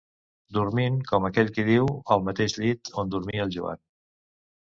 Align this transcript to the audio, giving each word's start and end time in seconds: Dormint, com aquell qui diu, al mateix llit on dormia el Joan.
Dormint, 0.57 0.95
com 1.09 1.27
aquell 1.27 1.51
qui 1.57 1.65
diu, 1.67 1.91
al 2.15 2.25
mateix 2.29 2.57
llit 2.63 2.91
on 3.03 3.13
dormia 3.17 3.45
el 3.49 3.51
Joan. 3.57 3.83